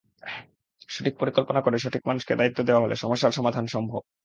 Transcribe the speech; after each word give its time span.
সঠিক 0.89 1.13
পরিকল্পনা 1.17 1.61
করে 1.61 1.77
সঠিক 1.79 2.03
মানুষকে 2.07 2.33
দায়িত্ব 2.35 2.59
দেওয়া 2.63 2.83
হলে 2.83 2.95
সমস্যার 2.95 3.31
সমাধান 3.31 3.65
সম্ভব। 3.67 4.01